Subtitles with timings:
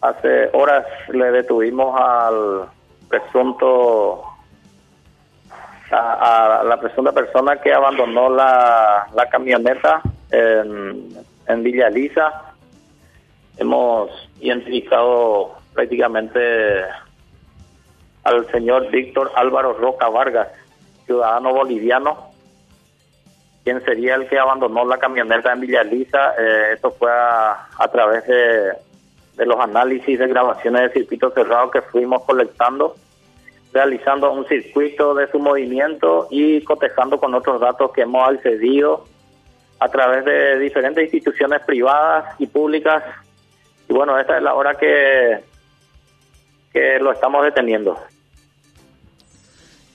[0.00, 2.66] hace horas le detuvimos al
[3.08, 4.24] presunto
[5.90, 10.00] a, la presunta persona que abandonó la, camioneta
[10.30, 11.08] en,
[11.46, 12.54] en Villa Elisa.
[13.58, 14.10] Hemos
[14.40, 16.84] identificado prácticamente
[18.24, 20.48] al señor Víctor Álvaro Roca Vargas,
[21.06, 22.30] ciudadano boliviano,
[23.64, 26.34] quien sería el que abandonó la camioneta en Villa Elisa.
[26.38, 28.72] Eh, esto fue a través de,
[29.40, 32.94] de los análisis de grabaciones de circuito cerrado que fuimos colectando
[33.72, 39.06] realizando un circuito de su movimiento y cotejando con otros datos que hemos accedido
[39.78, 43.02] a través de diferentes instituciones privadas y públicas.
[43.88, 45.40] Y bueno, esta es la hora que,
[46.72, 47.98] que lo estamos deteniendo.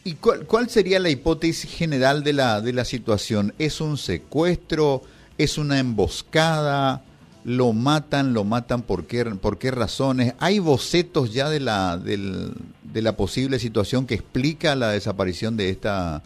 [0.03, 3.53] ¿Y cuál, cuál sería la hipótesis general de la, de la situación?
[3.59, 5.02] ¿Es un secuestro?
[5.38, 7.03] ¿Es una emboscada?
[7.45, 10.34] Lo matan, lo matan por qué, por qué razones.
[10.40, 16.23] Hay bocetos ya de la, de la posible situación que explica la desaparición de esta,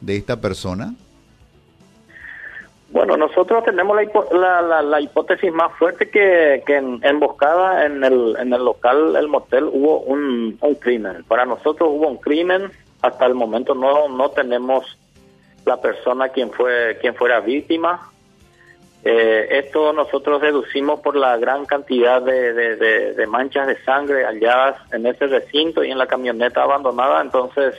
[0.00, 0.94] de esta persona.
[2.90, 3.96] Bueno, nosotros tenemos
[4.32, 9.14] la, la, la, hipótesis más fuerte que, que en, emboscada en el, en el local,
[9.14, 11.22] el motel, hubo un, un crimen.
[11.28, 12.72] Para nosotros hubo un crimen.
[13.00, 14.98] Hasta el momento no, no tenemos
[15.64, 18.10] la persona quien fue quien fuera víctima
[19.04, 25.26] eh, esto nosotros deducimos por la gran cantidad de, manchas de sangre halladas en ese
[25.28, 27.76] recinto y en la camioneta abandonada, entonces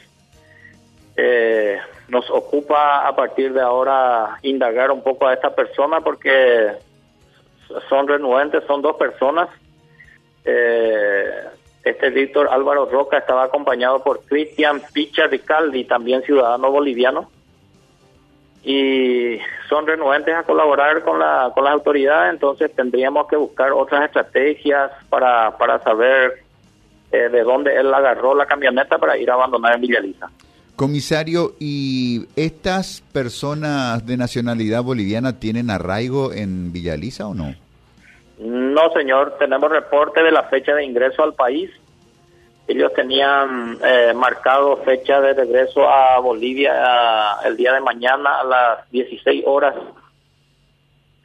[1.17, 6.71] eh, nos ocupa a partir de ahora indagar un poco a esta persona porque
[7.89, 9.49] son renuentes, son dos personas.
[10.45, 11.29] Eh,
[11.83, 17.29] este Víctor Álvaro Roca estaba acompañado por Cristian Picha Ricaldi, también ciudadano boliviano
[18.63, 24.05] y son renuentes a colaborar con, la, con las autoridades, entonces tendríamos que buscar otras
[24.05, 26.43] estrategias para, para saber
[27.11, 30.29] eh, de dónde él agarró la camioneta para ir a abandonar en Villaliza.
[30.75, 37.53] Comisario, ¿y estas personas de nacionalidad boliviana tienen arraigo en Villaliza o no?
[38.39, 41.69] No, señor, tenemos reporte de la fecha de ingreso al país
[42.69, 48.91] ellos tenían eh, marcado fecha de regreso a Bolivia el día de mañana a las
[48.91, 49.73] 16 horas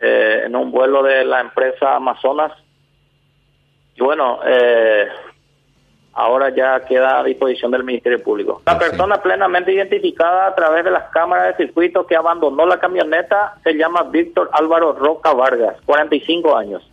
[0.01, 2.51] eh, en un vuelo de la empresa Amazonas.
[3.95, 5.07] Y bueno, eh,
[6.15, 8.63] ahora ya queda a disposición del Ministerio Público.
[8.65, 13.57] La persona plenamente identificada a través de las cámaras de circuito que abandonó la camioneta
[13.63, 16.91] se llama Víctor Álvaro Roca Vargas, 45 años.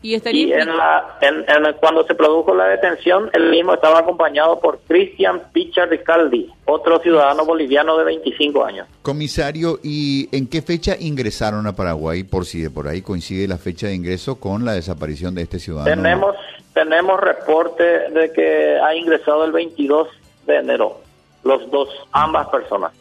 [0.00, 1.44] Y, en la, en,
[1.80, 7.44] cuando se produjo la detención, él mismo estaba acompañado por Cristian Picha Ricaldi, otro ciudadano
[7.44, 8.86] boliviano de 25 años.
[9.02, 12.22] Comisario, ¿y en qué fecha ingresaron a Paraguay?
[12.22, 15.58] Por si de por ahí coincide la fecha de ingreso con la desaparición de este
[15.58, 16.00] ciudadano.
[16.00, 16.36] Tenemos,
[16.74, 20.06] tenemos reporte de que ha ingresado el 22
[20.46, 21.00] de enero,
[21.42, 22.92] los dos, ambas personas.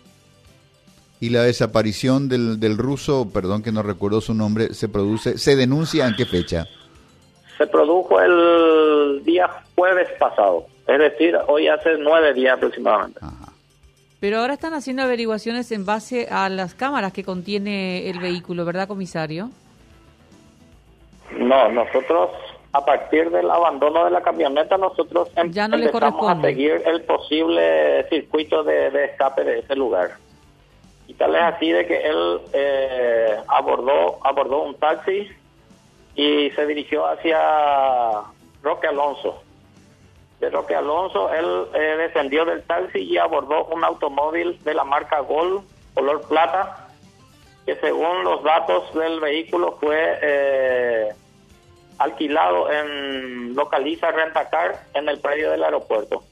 [1.20, 5.56] ¿Y la desaparición del, del ruso, perdón que no recuerdo su nombre, se produce, se
[5.56, 6.66] denuncia en qué fecha?
[7.58, 13.20] Se produjo el día jueves pasado, es decir, hoy hace nueve días aproximadamente.
[14.20, 18.88] Pero ahora están haciendo averiguaciones en base a las cámaras que contiene el vehículo, ¿verdad,
[18.88, 19.52] comisario?
[21.38, 22.32] No, nosotros
[22.74, 27.02] a partir del abandono de la camioneta nosotros em- ya no empezamos a seguir el
[27.02, 30.12] posible circuito de, escape de ese lugar.
[31.08, 35.28] Y tal es así de que él eh, abordó abordó un taxi
[36.18, 37.40] y se dirigió hacia
[38.64, 39.44] Roque Alonso.
[40.40, 45.20] De Roque Alonso, él eh, descendió del taxi y abordó un automóvil de la marca
[45.20, 45.62] Gol,
[45.94, 46.90] color plata,
[47.66, 51.10] que según los datos del vehículo fue eh,
[52.00, 56.24] alquilado en Localiza Rentacar en el predio del aeropuerto.